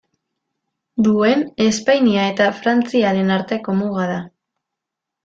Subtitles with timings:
[1.07, 4.19] Duen Espainia eta Frantziaren arteko muga da.